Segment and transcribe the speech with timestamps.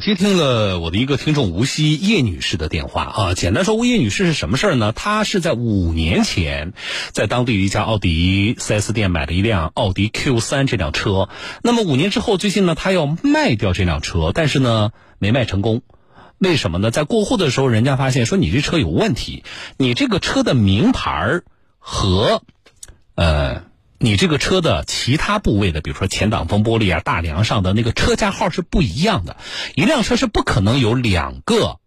[0.00, 4.92] 接听了我的一个听众无锡叶女士的电话啊，简单说，叶女士是什么事儿呢？
[4.92, 6.72] 她是在五年前，
[7.12, 11.28] 在当地一家奥迪 4S 店买了一辆奥迪 Q 三这辆车。
[11.62, 15.82] 那么五年之后，最近呢，她要卖掉这辆车，但是呢，没卖成功。
[16.38, 16.90] 为什么呢？
[16.90, 19.42] 在过户的时候，人家发现说你这车有问题，
[19.76, 21.44] 你这个车的名牌儿
[21.78, 22.42] 和，
[23.14, 23.67] 呃。
[24.00, 29.36] 你这个车的其他部位的，比如说前挡风玻璃啊、大梁上的那个车架号是不一样的。
[29.74, 31.80] 一辆车是不可能有两个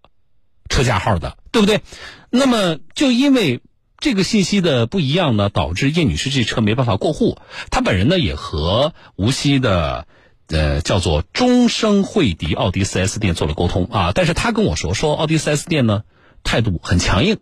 [0.69, 1.81] 车架号的，对不对？
[2.29, 3.61] 那么就因为
[3.97, 7.37] 这个信息的不一样呢，导致叶女士这车没办法过户。
[7.69, 10.05] 她本人呢也和无锡的
[10.47, 16.03] 呃叫做中升惠迪奥迪 4S 店做了沟通啊，但是她跟我说说奥迪 4S 店呢
[16.43, 17.37] 态度很强硬。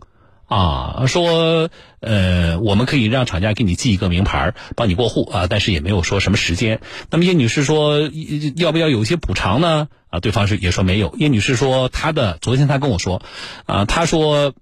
[0.50, 6.82] 啊，说呃，我们可以让厂家给你寄一个名牌，帮你过户啊，但是也没有说什么时间。
[7.12, 8.00] 那么叶女士说，
[8.56, 9.88] 要不要有一些补偿呢？
[10.10, 11.16] 啊，对方是也说没有。
[11.18, 13.22] 叶女士说，她的昨天她跟我说，
[13.68, 14.54] 啊，她说，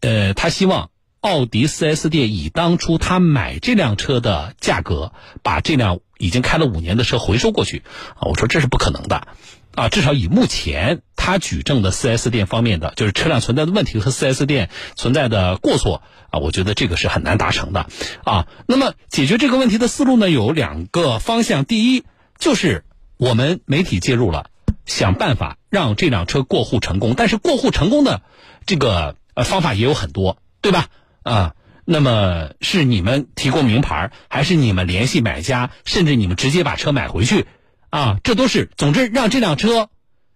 [0.00, 5.12] 呃，她希望奥迪 4S 店以当初她买这辆车的价格，
[5.44, 7.84] 把这辆已经开了五年的车回收过去。
[8.16, 9.28] 啊，我说这是不可能的。
[9.76, 17.84] 啊，至少以目前他举证的 4S 店方面的，就是车辆存在的问题和 4S 店存在的过错啊，我觉得这个是很难达成的
[18.24, 18.46] 啊。
[18.66, 21.66] 那么解决这个问题的思路呢，有两个方向。
[21.66, 22.04] 第一，
[22.38, 22.82] 就是
[23.18, 24.46] 我们媒体介入了，
[24.86, 27.12] 想办法让这辆车过户成功。
[27.14, 28.22] 但是过户成功的
[28.64, 30.86] 这个呃方法也有很多，对吧？
[31.24, 37.44] 啊，那么是你们提供名牌，还是你们联系买家，甚至你们直接把车买回去？
[37.90, 39.90] 啊，这都是，总之让这辆车，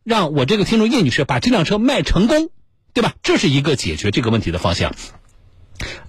[0.04, 2.50] 让我这个听众叶女士把这辆车卖成功，
[2.92, 3.14] 对吧？
[3.22, 4.94] 这是一个解决这个问题的方向。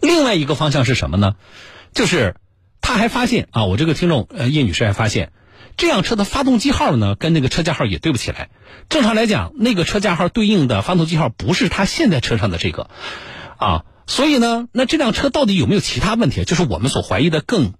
[0.02, 1.36] 另外一个方向是什么呢？
[1.94, 2.36] 就是
[2.82, 5.32] 他还发现啊，我这个听众呃叶女士还发现，
[5.78, 8.50] 这辆车的发动机号呢跟那个车架号也对不起来。
[8.90, 12.90] 正常来讲，那个车架号对应的发动机号不是他现在车上的这个，
[13.58, 16.44] 啊，所以呢，那这辆车到底有没有其他问题？
[16.44, 17.74] 就是我们所怀疑的更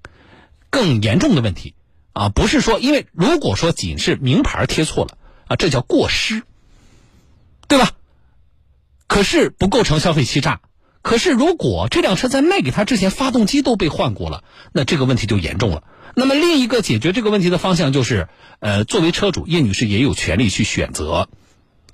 [0.70, 1.76] 更严重的问题。
[2.14, 5.18] 啊，不是说，因为如果说仅是名牌贴错了
[5.48, 6.44] 啊，这叫过失，
[7.68, 7.92] 对吧？
[9.08, 10.62] 可是不构成消费欺诈。
[11.02, 15.84] 可是如果这辆车在卖给他之前，发动机都被换过了，那这个问题就严重了。
[16.16, 21.28] 那么另一个解决这个问题的方向就是，呃，作为车主叶女士也有权利去选择。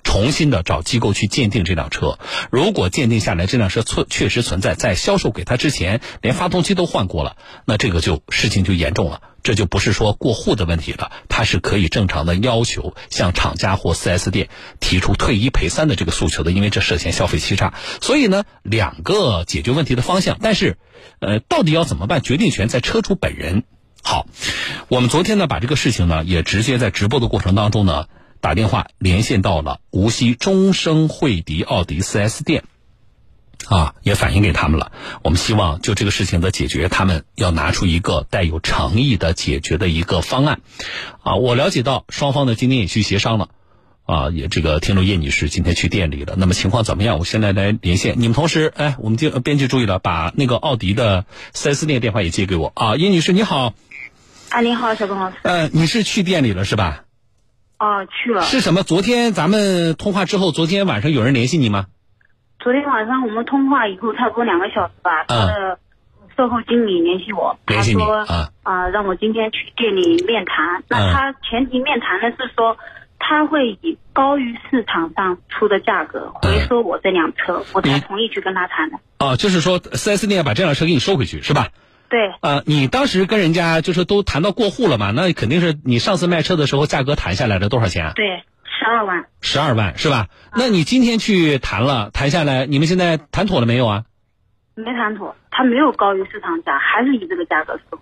[0.03, 2.17] 重新的找机构去鉴定这辆车，
[2.51, 14.49] 如果鉴定下来这辆车存确实存在，在销售给他之前连发动机都换过了，那这个就事情就严重了，这就不是说过户的问题了，他是可以正常的要求向厂家或 4S 店
[14.79, 17.73] 提出退一赔三的这个诉求的，因为这涉嫌消费欺诈。
[18.01, 20.77] 所以呢，两个解决问题的方向，但是，
[21.19, 23.63] 呃，到底要怎么办，决定权在车主本人。
[24.01, 24.27] 好，
[24.87, 28.05] 我们昨天呢把这个事情呢也直接在直播的过程当中呢。
[28.41, 32.63] 打电话连线到了无锡中升惠迪奥迪 4S 店，
[33.67, 34.91] 啊，也反映给他们了。
[35.23, 40.61] 我们希望就这个事情的解决，他们要拿出一个带有诚意的解决的一个方案。
[41.21, 43.49] 啊，我了解到双方呢今天也去协商了，
[44.05, 46.35] 啊，也这个听众叶女士今天去店里了。
[46.37, 47.19] 那么情况怎么样？
[47.19, 48.33] 我现在来连线你们。
[48.33, 52.71] 同时，哎，我们就编辑注意了，把那个奥迪的 4S 店电话也接给我。
[52.73, 53.73] 啊，叶女士你好。
[54.49, 55.35] 啊，你好，小东老师。
[55.43, 57.03] 呃，你是去店里了是吧？
[57.79, 58.41] 哦，去了。
[58.41, 58.83] 是什么？
[58.83, 61.85] 昨天咱们通话之后，昨天晚上有人联系你吗？
[62.59, 65.23] 昨天晚上我们通话以后，差不多两个小时吧。
[65.27, 65.79] 他的
[66.35, 70.83] 售后经理联系我，他说啊啊，让我今天去店里面谈。
[70.89, 72.77] 那他前提面谈的是说，
[73.17, 78.97] 他会以高于市场上出的价格回收我这辆车，我才同意去跟他谈的。
[79.19, 81.69] 哦，就是说四 S 店要把这辆车给你收回去，是吧？
[82.09, 85.11] 对，呃，你当时跟人家就是都谈到过户了嘛？
[85.11, 88.13] 那肯定是你上次卖车的时候价格谈下来的多少钱啊？
[88.15, 89.25] 对，十二万。
[89.41, 90.27] 十二万是吧？
[90.55, 94.05] 那你今天去谈了，谈下来，你们现在谈妥了没有啊？
[94.73, 97.99] 没谈妥，他没有高于市场价，还是以这个价格收。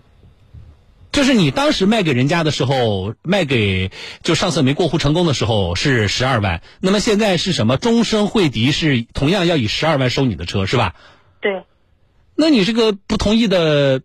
[1.11, 3.91] 就是你当时卖给人家的时候，卖给
[4.23, 7.75] 就上次没过户成功的时候是十二万，那么现在是什么？
[7.75, 10.95] 终身惠迪是同样要以十二万收你的车是吧？
[11.41, 11.63] 对。
[12.39, 14.03] 那你这个不同意的，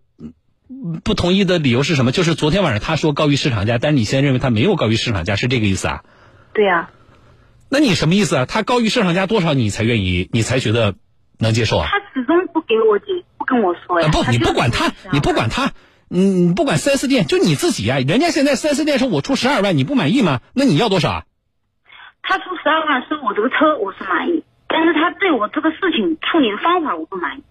[1.04, 2.12] 不同意的理由是什么？
[2.12, 6.04] 就是昨天晚上他说高于市场价，但是你现在认为他没有高于市场价，是这个意思啊？
[6.52, 6.90] 对呀。
[7.68, 8.44] 那你什么意思啊？
[8.44, 10.94] 他高于市场价多少，你才愿意，你才觉得
[11.38, 11.88] 能接受啊？
[11.90, 13.06] 他始终不给我解，
[13.38, 14.08] 不跟我说呀。
[14.12, 15.72] 不，你不管他，你不管他，
[16.08, 17.98] 你你不管四 S 店，就你自己啊。
[17.98, 20.40] 人家现在四 S 店说我出十二万，你不满意吗？
[20.52, 21.24] 那你要多少啊？
[22.22, 27.42] 他出十二万收我这个车，我是满意，但是他对我这个事情处理的方法我不满意。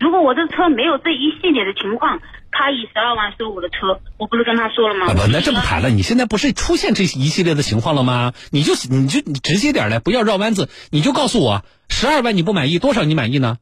[0.00, 2.20] 如果我这车没有这一系列的情况，
[2.50, 5.06] 他以十二万收我的车，我不是跟他说了吗？
[5.06, 8.32] 啊不，那这么谈了，你现在不是出现这一系列的情况了吗？
[8.50, 13.58] 你就你就你直接点来，不要绕弯子，你就告诉我十二万你不满意，多少你满意呢？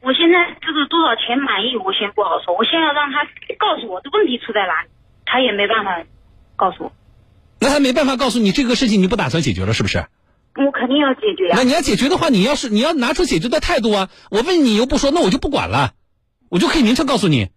[0.00, 3.24] 我现在这个多少钱满意，我先不好说，我先要让他
[3.58, 4.88] 告诉我这问题出在哪里，
[5.26, 6.04] 他也没办法
[6.54, 6.92] 告诉我，
[7.58, 10.06] 那他没办法告诉你这个事情，你不打算解决了是不是？
[10.56, 14.08] 我肯定要解决呀、那你要解决的话，你要是你要拿出解决的态度啊！
[14.30, 15.94] 我问你又不说，那我就不管了，
[16.48, 17.50] 我就可以明确告诉你。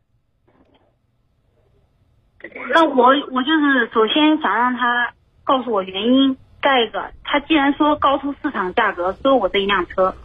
[2.73, 5.13] 那我我就是首先想让他
[5.43, 10.15] 告诉我原因，再一个，他既然说高出市场价格收我这一辆车，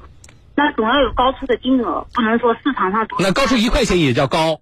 [0.56, 4.60] 那总要有高出的金额，不能说市场上那高出一块钱也叫高。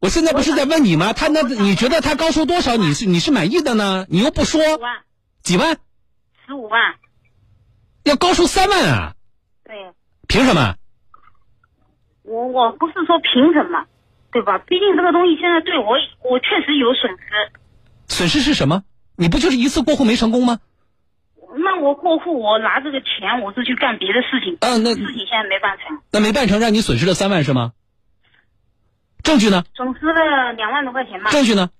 [0.00, 1.12] 我现在不是在问你吗？
[1.12, 2.76] 他那你觉得他高出多少？
[2.76, 4.06] 你是你是满意的呢？
[4.08, 5.02] 你又不说十万
[5.42, 5.76] 几万，
[6.52, 6.96] 十五万，
[8.04, 9.14] 要高出三万啊？
[9.64, 9.74] 对
[10.28, 10.74] 凭什么？
[12.24, 13.86] 我我不是说凭什么，
[14.30, 14.58] 对吧？
[14.58, 15.96] 毕竟这个东西现在对我
[16.28, 17.24] 我确实有损失，
[18.06, 18.84] 损失是什么？
[19.16, 20.60] 你不就是一次过户没成功吗？
[21.56, 27.72] 那我过户我拿这个钱我是去干别的事情，嗯、那事情现在没办成，那没办成，让你损失了三万是吗？
[29.22, 29.64] 证据呢？
[29.74, 31.70] 损失了两万多块钱嘛，证据呢？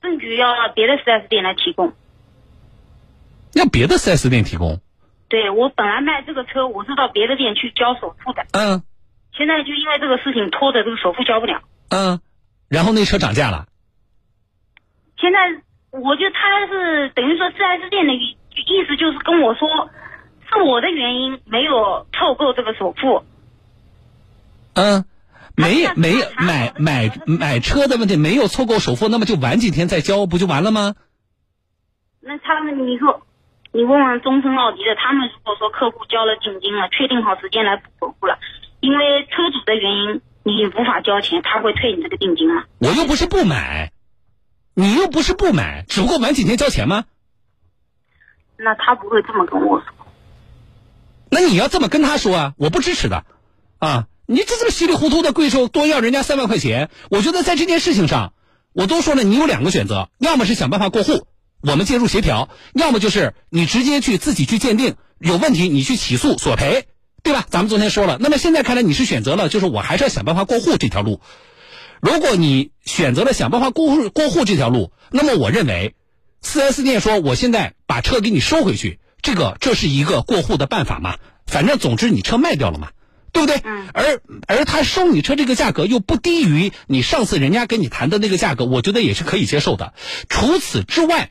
[0.00, 1.94] 证据要别的 4S 店来提供。
[3.54, 4.80] 要别的 4S 店提供。
[5.28, 8.82] 对我本来卖这个车，我是到别的店去交首付的，嗯
[9.36, 11.62] 现在就因为这个事情拖着这个首付交不了。
[11.88, 12.20] 嗯，
[12.68, 13.66] 然后那车涨价了。
[15.18, 15.38] 现在
[15.90, 19.68] 我就他是等于说 4S 店的意意思就是跟我说，
[20.48, 23.24] 是我的原因没有凑够这个首付。
[24.74, 25.04] 嗯，
[25.56, 30.94] 没那没那买买买车的问题没有凑够首付，那么就晚几天再交不就完了吗？
[32.20, 33.26] 那他们你说，
[33.74, 38.38] 你问问终身奥迪的，他们如果说客户交了定金了，确定好时间来补过户了，
[38.78, 42.62] 因为车主的原因你无法交钱，他会退你这个定金吗？
[42.78, 43.90] 我又不是不买，
[44.74, 47.04] 你又不是不买，只不过晚几天交钱吗？
[48.56, 49.88] 那他不会这么跟我说。
[51.28, 53.24] 那你要这么跟他说啊，我不支持的，
[53.80, 58.34] 啊，你这这么稀里糊涂的贵州多要人家三万块钱，我觉得在这件事情上，
[58.72, 61.26] 我都说了，你有两个选择，要么是想办法过户，
[61.66, 66.84] 我们介入协调，要么就是你直接去自己去鉴定有问题，你去起诉索赔，
[67.22, 67.46] 对吧？
[67.48, 71.20] 咱们昨天说了，那么现在看来你是选择了，就是我还是要想办法过户这条路。
[72.02, 75.94] 如果你选择了想办法过户过户这条路，那么我认为
[76.42, 81.16] 四 S 店说我现在把车给你收回去，这个这是一个过户的办法嘛？
[81.46, 82.90] 反正总之你车卖掉了嘛，
[83.32, 83.62] 对不对？
[83.64, 89.94] 嗯而而他收你车这个价格又不低于你上次人家跟你谈的那个价格，我觉得也是可以接受的。
[90.28, 91.30] 除此之外，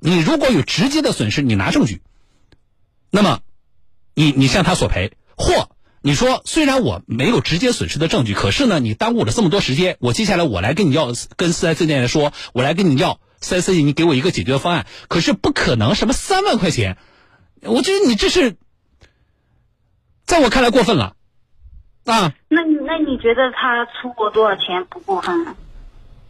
[0.00, 2.00] 你如果有直接的损失，你拿证据，
[3.10, 3.40] 那么
[4.14, 5.68] 你你向他索赔，或
[6.00, 14.86] 你说虽然我没有直接损失的证据，可是呢，你耽误了这么多时间，我接下来我来跟你要，跟四 S 店来说，我来跟你要四 S 店，你给我一个解决方案。
[15.08, 16.96] 可是不可能什么三万块钱，
[17.60, 18.56] 我觉得你这是，
[20.24, 21.14] 在我看来过分了，
[22.06, 25.54] 啊，那你那你觉得他出我多少钱不过分？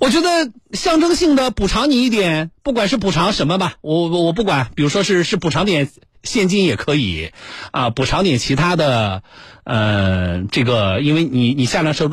[0.00, 5.90] 我觉得象征性的补偿你一点，不管是补偿什么吧，我我我不管，比如说是是补偿点
[6.22, 7.32] 现金也可以，
[7.70, 9.22] 啊，补偿点其他的，
[9.62, 12.10] 呃，这个因为你你下辆车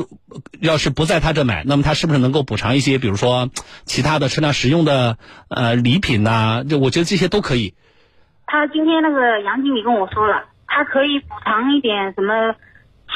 [0.60, 3.50] 要是不在他这买，那么他是不是能够补偿一些，比如说
[3.86, 5.18] 其他的车辆使用的
[5.48, 7.74] 呃礼品呐、就我觉得这些都可以。
[8.46, 12.54] 他今天那个杨经理跟我说了，他可以补偿一点什么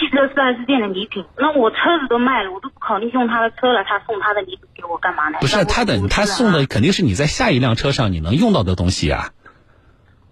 [0.02, 1.24] 汽车 4S 店的礼品。
[1.38, 5.38] 那我车子都卖了，我都不考虑用他的车了，他送他的礼品给我干嘛呢？
[5.40, 9.30] 不是他的，他送的肯定是你在下一辆车上你能用到的东西啊。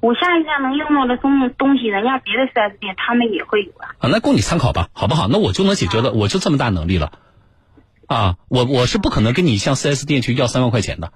[0.02, 3.94] 我下一辆能用到的东东西，人家别的 4S 店他们也会有啊。
[4.00, 5.28] 啊，那供你参考吧，好不好？
[5.28, 7.12] 那我就能解决的，我就这么大能力了，
[8.08, 11.12] 啊，我我是不可能跟你向 4S 店去要三万块钱的。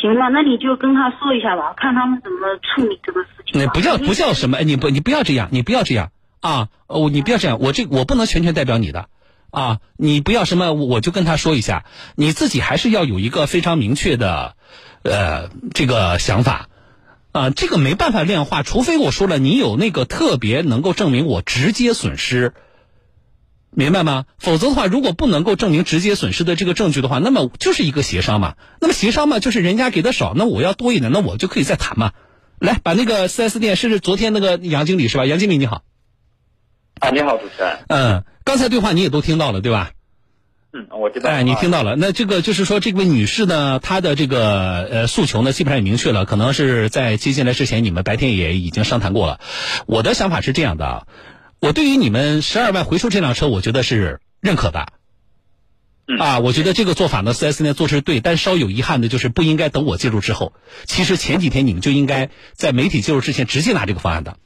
[0.00, 3.60] 行吧，那你就跟他说一下吧，看他们怎么处理这个事情。
[3.60, 4.58] 那不叫不叫什么？
[4.58, 6.10] 哎，你不你不要这样，你不要这样
[6.46, 6.68] 啊！
[6.86, 9.08] 哦，你不要这样，我这我不能全权代表你的
[9.50, 9.80] 啊！
[9.96, 11.84] 你不要什么，我就跟他说一下，
[12.14, 14.54] 你自己还是要有一个非常明确的，
[15.02, 16.68] 呃，这个想法。
[17.32, 22.54] 啊，这个没办法量化，除非我说了，你有那个特别能够证明我直接损失，
[23.70, 24.24] 明白吗？
[24.38, 28.54] 否则的话，如果不能够证明直接损失的这个证据的话，那么就是一个协商嘛。
[28.80, 32.12] 那么协商嘛，就是人家给的少，那我要多一点，那我就可以再谈嘛。
[32.58, 35.26] 来，把那个 4S 店是昨天那个杨经理是吧？
[35.26, 35.82] 杨经理你好，
[37.00, 37.78] 啊，你好，主持人。
[37.88, 39.90] 嗯，刚才对话你也都听到了对吧？
[40.72, 41.30] 嗯，我知道。
[41.30, 41.94] 哎，你听到了？
[41.96, 49.40] 那这个就是说，这位女士呢，她的这个呃诉求呢，基本上也明确了，可能是在接进来之前，你们白天也已经商谈过了。
[49.86, 51.06] 我的想法是这样的啊，
[51.60, 54.86] 我对于你们十二万回收这辆车，我觉得是认可的。
[56.18, 60.52] 啊，我觉得这个做法呢，四 S 店做是对，但稍有遗憾的就是不应该等我介入之后。
[60.84, 64.36] 其实前几天你们就应该在媒体介入之前直接拿这个方案的。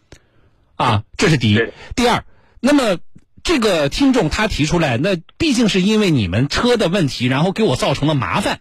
[0.76, 1.61] 啊，这是第一。
[1.95, 2.25] 第二，
[2.61, 2.99] 那么。
[3.43, 8.61] 这个听众他提出来，那毕竟是因为你们车的问题，然后给我造成了麻烦，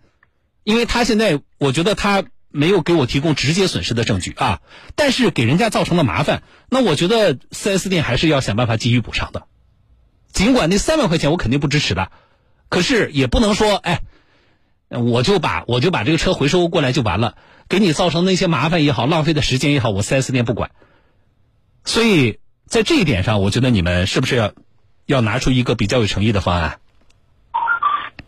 [0.63, 4.61] 因为他现在我觉得他没有给我提供直接损失的证据啊，
[4.95, 9.47] 但是给人家造成了麻烦，那我觉得四 S 店还是要想办法给予补偿的，
[10.31, 12.09] 尽管那三万块钱我肯定不支持的，
[12.69, 14.01] 可是也不能说哎，
[14.87, 17.35] 我就把我就把这个车回收过来就完了，
[17.67, 20.71] 给你造成那些麻烦也好，浪费的时间也好，我四 S 店不管，
[21.83, 22.39] 所以
[22.69, 24.51] 在这一点上，我觉得你们是不是要？
[25.09, 26.77] 要拿出一个比较有诚意的方案。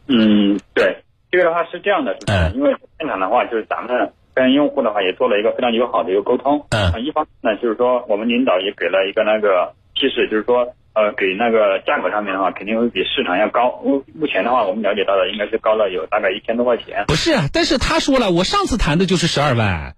[0.07, 13.79] 嗯，对，这个的话是这样的，嗯，因为现场的话，就是咱们跟用户的话也做了一个非常友好的一个沟通，嗯，一方面呢，就是说我们领导也给了一个那个提示，就是说，呃，给那个价格上面的话，肯定会比市场要高。
[13.85, 17.05] 目目前的话，我们了解到的应该是高了有大概一千多块钱。
[17.05, 19.95] 不是，但是他说了，我上次谈的就是十二万，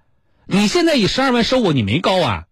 [0.48, 2.44] 你现在以十二万收我，你没高啊。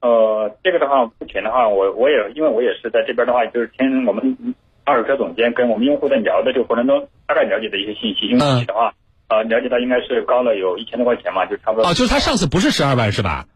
[0.00, 8.26] 呃，这个的话，目前的话，我我也因为我也是在这边的话，就是听我们二手车总监跟我们用户在聊的这个过程中，大概了解的一些信息。
[8.26, 8.94] 因为自己的话，
[9.28, 11.88] 呃，了解到应该是高了有一千多块钱嘛，就差不多。
[11.88, 13.46] 哦，就是他上次不是十二万是吧？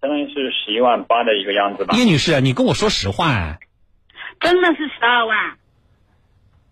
[0.00, 1.96] 相当于是十一万八的一个样子吧。
[1.98, 3.58] 叶女士，你跟我说实话。
[4.38, 5.36] 真的是十二万。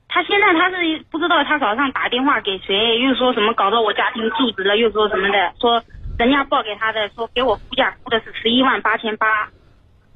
[0.08, 5.82] 他现在他是不知道他早上打电话给谁，又说什么搞到我家庭住址了，又说什么的，说。
[6.18, 9.50] 人家报给他的说给我估价估的是十一万八千八，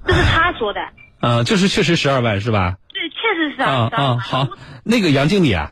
[0.05, 0.81] 这是他说的。
[1.21, 2.77] 嗯，就是确实十二万是吧？
[2.93, 3.89] 对，确实是啊。
[3.93, 4.49] 啊，好，
[4.83, 5.71] 那个杨经理啊，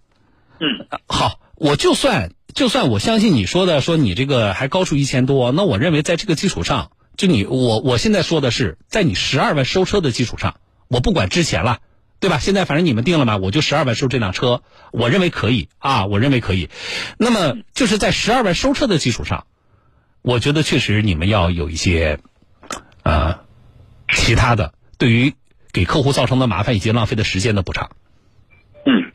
[0.60, 11.80] 嗯，好，我就算就算我相信你说的，说你这个还高出一千多，那我认为在这个基础上，就你我我现在说的是在你十二万收车的基础上，我不管之前了，
[12.20, 12.38] 对吧？
[12.38, 16.70] 现在反正你们定了嘛，我就十二万收这辆车，我认为可以啊，我认为可以。
[17.18, 19.44] 那么就是在十二万收车的基础上。
[20.22, 22.18] 我觉得确实你们要有一些，
[23.04, 23.40] 呃，
[24.12, 25.32] 其他的对于
[25.72, 27.90] 给客户造成的麻烦以及浪费的时间的补偿。
[28.84, 29.12] 嗯，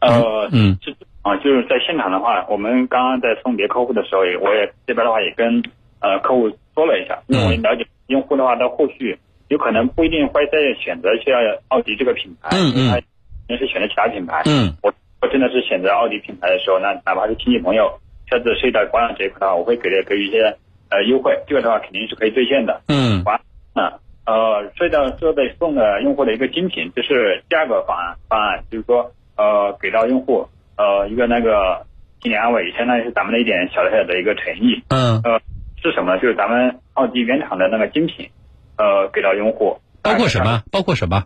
[0.00, 0.78] 呃，嗯，
[1.20, 5.62] 啊，就是在现场的话，我们刚刚在送别客户的时候，也我也这边的话也跟
[6.00, 11.30] 呃客户说了一下，因为了解用户的话，到后续有可能不一定会再选择去
[11.68, 13.02] 奥迪这个品牌，嗯嗯，
[13.48, 18.00] 也是选择其他品牌，嗯，我我真的是选择奥迪品牌的时候，那哪怕是亲戚朋友。
[18.28, 20.56] 车子涉及到保养这一块的话，我会给给予一些
[20.90, 22.82] 呃优惠，这个的话肯定是可以兑现的。
[22.88, 23.40] 嗯，完，
[23.74, 31.86] 了，呃，涉及到设备送的用户的一个精品，就是第二个方案方案，就是说呃给到用户呃一个那个
[32.20, 34.82] 心理安慰，相当于是咱们的一点小小的一个诚意。
[34.88, 35.40] 嗯，呃
[35.82, 36.16] 是什么？
[36.18, 38.30] 就是咱们奥迪原厂的那个精品，
[38.76, 39.78] 呃给到用户。
[40.02, 40.62] 包括什么？
[40.72, 41.24] 包括什么？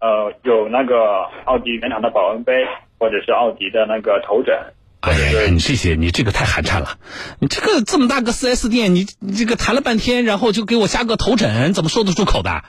[0.00, 2.66] 呃，有那个奥迪原厂的保温杯，
[2.98, 4.56] 或者是奥迪的那个头枕。
[5.00, 6.98] 哎呀，你这些你这个太寒碜了！
[7.38, 12.64] 你这个这么大个四 S 店，你你这个谈了半天，然后就给我加个头枕，怎么说得出口的？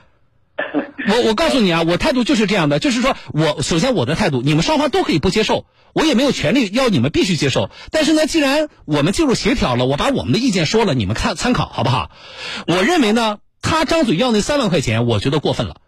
[1.09, 7.69] 我我告诉你啊，我态度就是这样的，就是说我首先我的态度，你们双方都可以不接受，我也没有权利要你们必须接受。
[7.91, 12.11] 但是呢，既然我们进入协调了，我把我们的意见说了，你们看参考好不好？
[12.65, 15.81] 我认为呢，他张嘴要那三万块钱，我觉得过分了。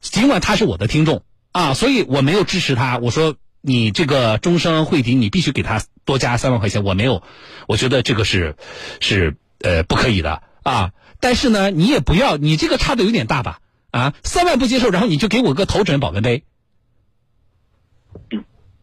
[0.00, 2.98] 尽管他是我的听众啊，所以我没有支持他。
[2.98, 3.34] 我说。
[3.60, 6.84] 你这个终生汇迪，你必须给他多加三万块钱。
[6.84, 7.22] 我没有，
[7.66, 8.56] 我觉得这个是
[9.00, 10.92] 是呃不可以的啊。
[11.20, 13.58] 但是呢，你也不要，你这个差的有点大吧？
[13.90, 16.44] 啊，三万不接受，然后你就给我个头枕保温杯。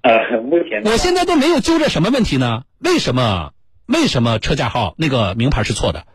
[0.02, 2.64] 呃，目前我现在都没有揪着什么问题呢？
[2.80, 3.54] 为什么？
[3.88, 6.06] 为什么车架号那个名牌是错的？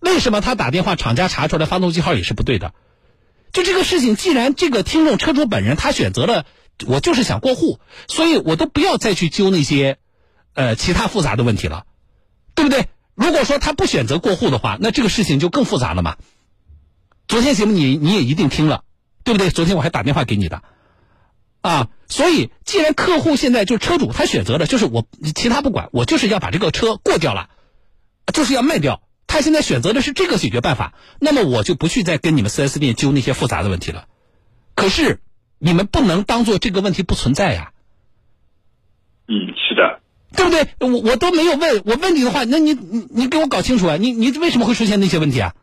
[0.00, 2.72] 为什么他打电话厂家查出来发动机号也是不对的？
[3.52, 6.46] 就这个事情，既然这个听众车主本人他选择了。
[6.86, 7.78] 我就是想过户，
[8.08, 9.98] 所以我都不要再去揪那些，
[10.54, 11.86] 呃，其他复杂的问题了，
[12.54, 12.88] 对不对？
[13.14, 16.16] 如果说他不选择过户的话，那这个事情就更复杂了嘛。
[17.28, 18.82] 昨天节目你你也一定听了，
[19.22, 19.50] 对不对？
[19.50, 20.62] 昨天我还打电话给你的，
[21.60, 27.50] 啊，所以既然客户现在就车主他选择的，就是我其他不管，我就是要把这个车过掉了，
[28.32, 29.00] 就是要卖掉。
[29.28, 34.06] 他现在选择的是这个解决办法，那么我就不去再跟你们四 S 店揪那些复杂的问题了。
[34.74, 35.20] 可是。
[35.64, 37.72] 你们不能当做这个问题不存在呀。
[39.26, 40.00] 嗯，是的，
[40.36, 40.68] 对不对？
[40.78, 43.96] 我我都没有问，我问你的话，那你你你给我搞清楚啊！
[43.96, 45.54] 你你为什么会出现那些问题啊？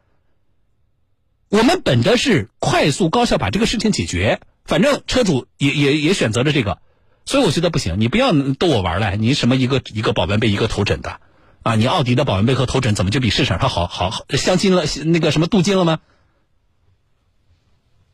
[1.49, 6.79] 我们本着是快速高效把这个事情解决，反正车主也也也选择了这个，
[7.25, 9.15] 所以我觉得不行，你不要逗我玩了。
[9.17, 11.19] 你什么一个一个保温杯一个头枕的，
[11.61, 15.99] 啊，你奥迪的保温杯和头枕怎么就比市场上好好镶金了那个什么镀金了吗？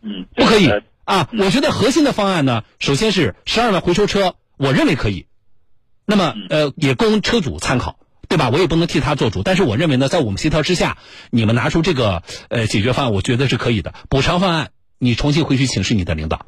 [0.02, 0.70] 嗯，不可以
[1.08, 1.30] 啊！
[1.40, 5.26] 我觉得核心的方案呢，首先是十二万回收车，我认为可以。
[6.06, 7.98] 那么呃，也供车主参考，
[8.28, 8.50] 对吧？
[8.50, 10.98] 我也不能替他做主，但是我认为呢，在我们协调之下，
[11.30, 13.94] 你们拿出这个呃解决方案，我觉得是可以的。
[14.10, 16.46] 补偿方案，你重新回去请示你的领导，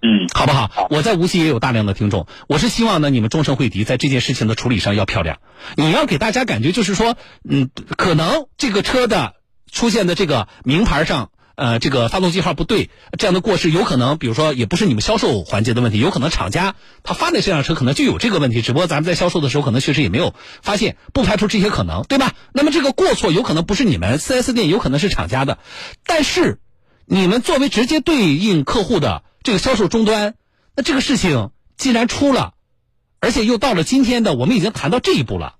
[0.00, 0.86] 嗯，好不好？
[0.88, 5.38] 我在无锡也有大量的听众，我是希望呢，你们终身惠迪在这件事情的处理上要漂亮。
[5.76, 9.34] 你要给大家感觉就是说，嗯，可能这个车的
[9.70, 11.30] 出现的这个名牌上。
[11.62, 22.34] 呃，这个发动机号不对，这样的过失有可能，比如说也不是你们销售环节的问题，有可能厂家他发的这辆车可能就有这个问题，只不过咱们在销售的时候可能确实也没有发现，不排除这些可能，对吧？
[22.52, 25.58] 那么这个过错有可能不是你们 4S 店，有可能是厂家的，
[26.04, 26.58] 但是
[27.06, 30.34] 你们作为直接对应客户的这个销售终端，
[30.74, 32.54] 那这个事情既然出了，
[33.20, 35.54] 而且又到了今天的，我们已经谈到这一步了。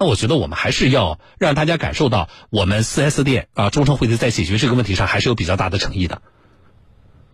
[0.00, 6.22] 那我觉得我们还是要让大家感受到，我们四 S 店啊，中诚惠迪在解决这个问题上还是有比较大的诚意的。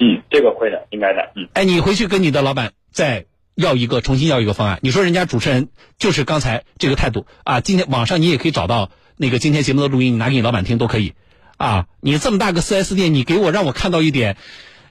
[0.01, 1.31] 嗯，这个会的，应该的。
[1.37, 4.81] 嗯，哎，你回去跟你的老板再要一个，重新要一个方案。
[4.83, 7.61] 你说人家主持人就是刚才这个态度啊？
[7.61, 11.15] 今天网上你也可以找到那个今天节目的录音，你拿给你老板听都可以。
[11.59, 14.37] 啊，你这么大个四 S 店，你给我让我看到一点，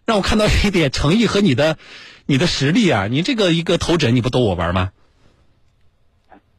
[0.05, 1.77] 让我看到一点诚意和你的
[2.25, 3.07] 你的实力啊！
[3.11, 4.91] 你这个一个头枕，你不逗我玩吗？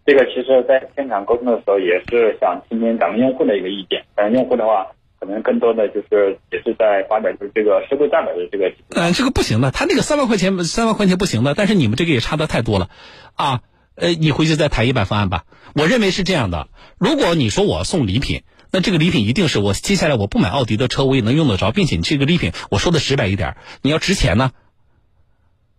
[0.07, 4.05] 这个其实，在现场沟通的时候，也是想听听咱们用户的一个意见。
[4.17, 4.87] 咱用户的话，
[5.19, 8.73] 可能更多的就是也是在发表就是这个社会代表的这个。
[8.95, 11.55] 嗯，这个不行的，他那个三万块钱，三万块钱不行的。
[11.55, 12.89] 但是你们这个也差的太多了，
[13.35, 13.63] 啊，
[13.97, 15.43] 呃，你回去再谈一版方案吧。
[15.75, 24.53] 我认为是这样的，如果你说我送礼品，那这个礼品一定是我接下来我不买奥迪的车，我也能用得着，并且你这个礼品，我说的直白一点，你要值钱呢。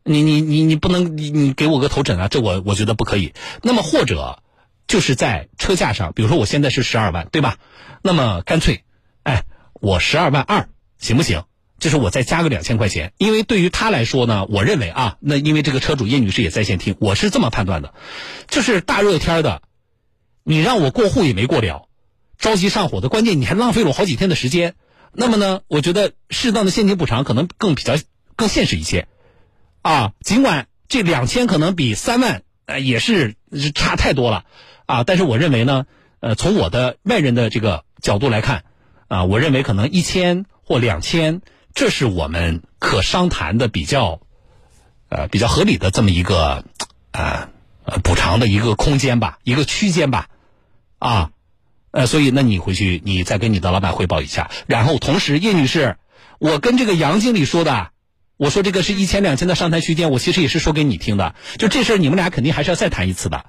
[0.08, 3.34] 你你你你不能你你给我个头枕啊，这我我觉得不可以。
[3.62, 4.42] 那么或者
[4.88, 7.58] 就是在车价上，比如说我现在是十二万，对吧？
[8.02, 8.84] 那么干脆，
[9.24, 11.44] 哎，我十二万二行不行？
[11.78, 17.94] 就是我再加个两千块钱，因为对于他来说呢，我认为啊，那因为这个车主叶女士也在线听，我是这么判断的，
[18.48, 19.62] 就是大热天的，
[20.44, 21.88] 你让我过户也没过了，
[22.40, 24.74] 着急上火的，关键你还浪费了我好几天的时间。
[25.14, 27.96] 那么呢，我觉得适当的现金补偿可能更比较
[28.36, 29.08] 更现实一些。
[29.82, 33.36] 啊，尽管这两千可能比三万呃也是
[33.74, 34.44] 差太多了，
[34.86, 35.86] 啊，但是我认为呢，
[36.20, 38.66] 呃，从我的外人的这个角度来看，
[39.08, 41.42] 啊，我认为可能一千或两千，
[41.74, 44.20] 这是我们可商谈的比较，
[45.08, 46.66] 呃，比较合理的这么一个
[47.12, 47.50] 啊
[48.04, 50.28] 补偿的一个空间吧，一个区间吧，
[51.00, 51.32] 啊，
[51.92, 55.98] 呃，所以那你回去你再跟你的老板汇报一下，然后同时叶女士，
[56.40, 57.92] 我跟这个杨经理说的。
[58.38, 61.36] 我说这个是一千两千的上台区间，我其实也是说给你听的。
[61.58, 63.46] 就这事儿，你们俩肯定还是要再谈一次的。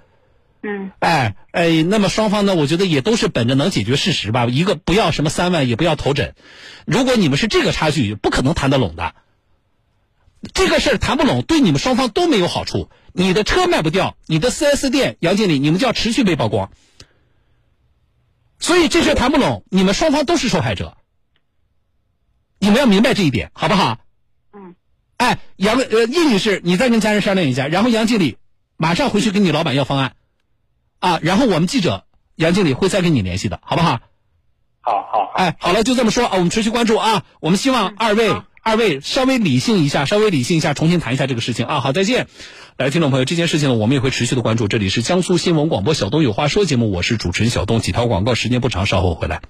[0.63, 0.91] 嗯。
[0.99, 4.47] 哎哎，那么双方呢，我觉得也都是本着能解决事实吧。
[4.47, 6.35] 一个不要什么三万，也不要头枕。
[6.87, 9.15] 如果你们是这个差距，不可能谈得拢的。
[10.55, 12.89] 这个事儿谈不拢，对你们双方都没有好处。
[13.13, 16.71] 你的车卖不掉，你的 4S 店杨经理，你们就要持续被曝光。
[18.59, 20.97] 所以这事谈不拢，你们双方都是受害者。
[22.59, 23.99] 你们要明白这一点，好不好？
[25.19, 28.37] 哎，杨呃叶女士，你再跟家人商量一下，然后杨经理
[28.77, 30.13] 马上回去跟你老板要方案，
[31.01, 32.05] 啊，然后我们记者
[32.37, 34.01] 杨经理会再跟你联系的，好不好？
[34.81, 41.81] 好好，哎，好了，就这么说啊，我们持续关注啊，我们希望二位二位稍微理性一下，稍微理性一下，重新谈一下这个事情啊。
[41.81, 42.29] 好，再见，
[42.77, 44.69] 来，听众朋友，这件事情呢，我们也会持续的关注。
[44.69, 49.43] 这里是江苏新闻广播小东有话说节目，我是主持人小东，几条广告时间不长，稍后回来。